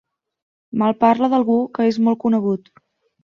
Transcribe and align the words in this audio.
Malparla 0.81 1.29
d'algú 1.33 1.57
que 1.77 1.87
és 1.91 2.01
molt 2.07 2.21
conegut. 2.27 2.73